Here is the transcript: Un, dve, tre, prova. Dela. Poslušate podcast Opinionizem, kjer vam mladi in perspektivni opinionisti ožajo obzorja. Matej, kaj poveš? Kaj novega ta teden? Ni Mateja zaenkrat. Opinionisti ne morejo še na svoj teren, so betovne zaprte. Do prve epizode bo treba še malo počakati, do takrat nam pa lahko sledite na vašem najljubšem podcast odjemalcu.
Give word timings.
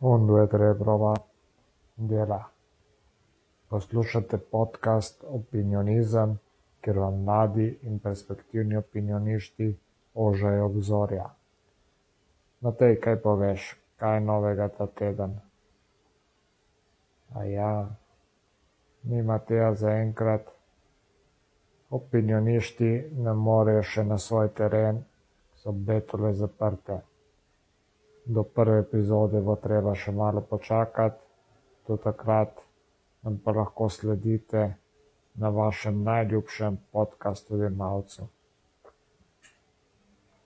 Un, 0.00 0.26
dve, 0.26 0.46
tre, 0.46 0.74
prova. 0.74 1.14
Dela. 1.96 2.44
Poslušate 3.68 4.38
podcast 4.38 5.24
Opinionizem, 5.26 6.38
kjer 6.80 6.98
vam 6.98 7.16
mladi 7.24 7.78
in 7.82 7.98
perspektivni 7.98 8.76
opinionisti 8.76 9.74
ožajo 10.14 10.66
obzorja. 10.66 11.26
Matej, 12.60 13.00
kaj 13.00 13.18
poveš? 13.26 13.66
Kaj 13.96 14.20
novega 14.20 14.68
ta 14.68 14.86
teden? 14.86 15.34
Ni 19.02 19.22
Mateja 19.22 19.74
zaenkrat. 19.74 20.46
Opinionisti 21.90 22.94
ne 23.18 23.34
morejo 23.34 23.82
še 23.82 24.06
na 24.06 24.18
svoj 24.18 24.54
teren, 24.54 25.02
so 25.56 25.72
betovne 25.72 26.36
zaprte. 26.38 27.02
Do 28.28 28.42
prve 28.44 28.78
epizode 28.84 29.40
bo 29.40 29.56
treba 29.56 29.94
še 29.96 30.12
malo 30.12 30.40
počakati, 30.44 31.20
do 31.88 31.96
takrat 31.96 32.60
nam 33.24 33.38
pa 33.44 33.54
lahko 33.56 33.88
sledite 33.88 34.64
na 35.34 35.48
vašem 35.48 36.02
najljubšem 36.04 36.76
podcast 36.92 37.50
odjemalcu. 37.50 38.26